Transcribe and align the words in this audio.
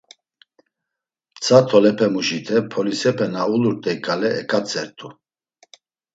Mtsa 1.35 1.57
tolepemuşite 1.69 2.55
polisepe 2.71 3.25
na 3.33 3.41
ulurt̆ey 3.53 3.97
ǩale 4.05 4.29
eǩatzert̆u. 4.41 5.07